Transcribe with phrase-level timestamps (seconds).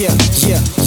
[0.00, 0.08] yeah,
[0.48, 0.79] yeah,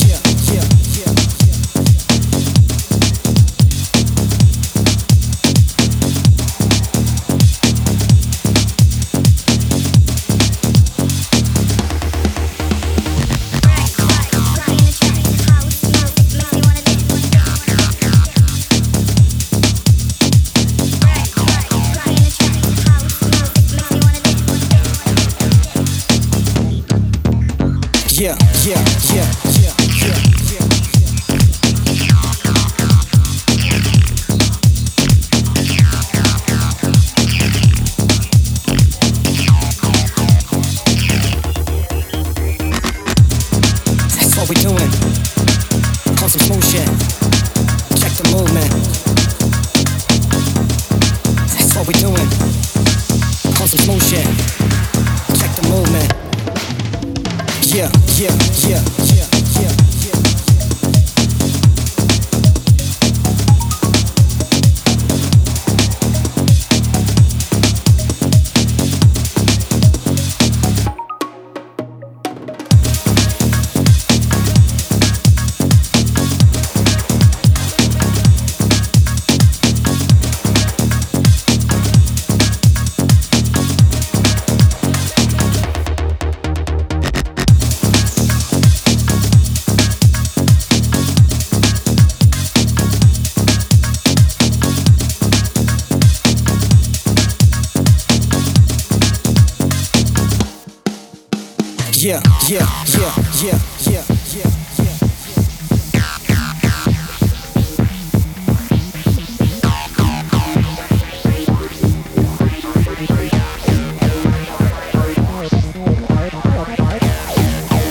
[28.15, 28.77] Yeah, yeah,
[29.11, 29.25] yeah,
[29.57, 30.17] yeah, yeah,
[30.51, 30.61] yeah.
[44.13, 44.91] That's what we doing.
[46.21, 46.65] On some smooth.
[47.99, 48.71] Check the movement.
[51.57, 52.22] That's what we doing.
[57.73, 58.37] Yeah, yeah,
[58.69, 59.12] yeah,
[102.03, 102.67] Yeah, yeah,
[102.99, 104.03] yeah, yeah, yeah,
[104.35, 104.51] yeah,
[104.83, 104.97] yeah.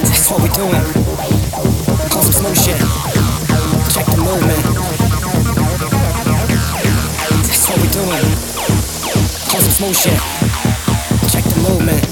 [0.04, 0.84] That's what we doing.
[2.12, 2.76] On some shit.
[3.94, 4.64] Check the movement.
[7.48, 8.26] That's what we doing.
[9.54, 10.20] On some shit.
[11.32, 12.11] Check the movement